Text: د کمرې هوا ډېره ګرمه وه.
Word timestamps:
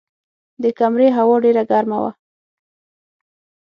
د 0.63 0.65
کمرې 0.79 1.07
هوا 1.17 1.35
ډېره 1.43 1.63
ګرمه 1.71 1.97
وه. 2.03 2.11